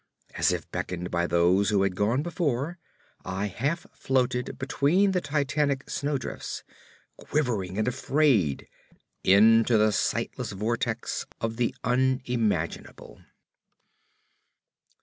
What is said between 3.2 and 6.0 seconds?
I half floated between the titanic